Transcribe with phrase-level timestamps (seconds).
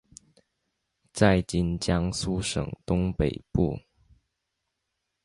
[1.13, 3.77] 在今江苏省东北部。